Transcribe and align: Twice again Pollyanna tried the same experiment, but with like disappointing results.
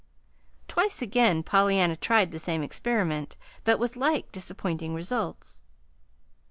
Twice 0.67 1.03
again 1.03 1.43
Pollyanna 1.43 1.95
tried 1.95 2.31
the 2.31 2.39
same 2.39 2.63
experiment, 2.63 3.37
but 3.63 3.77
with 3.77 3.95
like 3.95 4.31
disappointing 4.31 4.95
results. 4.95 5.61